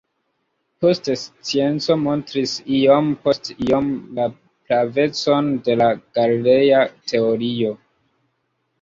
Poste 0.85 1.15
scienco 1.23 1.97
montris 2.05 2.55
iom 2.79 3.13
post 3.27 3.53
iom 3.67 3.93
la 4.19 4.27
pravecon 4.33 5.55
de 5.71 5.79
la 5.85 5.95
Galileja 6.01 6.85
teorio. 7.15 7.81